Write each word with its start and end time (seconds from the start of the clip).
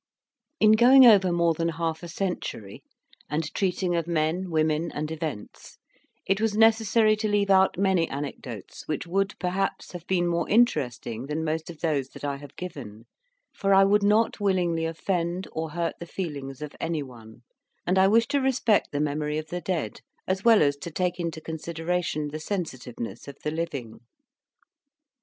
In 0.59 0.71
going 0.71 1.05
over 1.05 1.31
more 1.31 1.53
than 1.53 1.69
half 1.69 2.01
a 2.01 2.07
century, 2.07 2.81
and 3.29 3.53
treating 3.53 3.95
of 3.95 4.07
men, 4.07 4.49
women 4.49 4.91
and 4.91 5.11
events, 5.11 5.77
it 6.25 6.41
was 6.41 6.57
necessary 6.57 7.15
to 7.17 7.27
leave 7.27 7.51
out 7.51 7.77
many 7.77 8.09
anecdotes 8.09 8.87
which 8.87 9.05
would, 9.05 9.35
perhaps, 9.37 9.91
have 9.91 10.07
been 10.07 10.27
more 10.27 10.49
interesting 10.49 11.27
than 11.27 11.43
most 11.43 11.69
of 11.69 11.81
those 11.81 12.07
that 12.13 12.23
I 12.25 12.37
have 12.37 12.55
given; 12.55 13.05
for 13.53 13.75
I 13.75 13.83
would 13.83 14.01
not 14.01 14.39
willingly 14.39 14.85
offend, 14.85 15.47
or 15.51 15.69
hurt 15.69 15.99
the 15.99 16.07
feelings 16.07 16.63
of 16.63 16.75
any 16.79 17.03
one, 17.03 17.43
and 17.85 17.99
I 17.99 18.07
wish 18.07 18.27
to 18.29 18.41
respect 18.41 18.91
the 18.91 18.99
memory 18.99 19.37
of 19.37 19.49
the 19.49 19.61
dead, 19.61 20.01
as 20.27 20.43
well 20.43 20.63
as 20.63 20.77
to 20.77 20.89
take 20.89 21.19
into 21.19 21.41
consideration 21.41 22.29
the 22.29 22.39
sensitiveness 22.39 23.27
of 23.27 23.37
the 23.43 23.51
living. 23.51 23.99